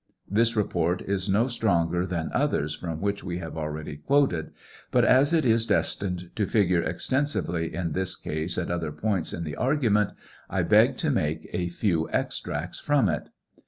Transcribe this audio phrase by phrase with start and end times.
[0.27, 4.49] This report is no stronger than others from which we have already quoted,
[4.89, 9.43] but as it is destined to figure extensively in this case at other points in
[9.43, 10.13] the argument,
[10.49, 13.29] 1 beg to make a few extracts from it.